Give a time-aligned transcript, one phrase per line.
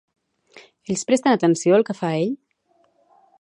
[0.93, 2.35] Ells presten atenció al que fa ell?